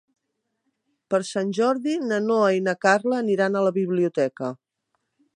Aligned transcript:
Per 1.13 1.17
Sant 1.31 1.51
Jordi 1.57 1.93
na 2.11 2.17
Noa 2.29 2.47
i 2.59 2.63
na 2.67 2.75
Carla 2.85 3.19
aniran 3.25 3.59
a 3.59 3.65
la 3.67 3.75
biblioteca. 3.75 4.51